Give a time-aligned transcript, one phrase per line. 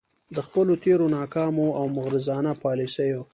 [0.35, 3.21] د خپلو تیرو ناکامو او مغرضانه يالیسیو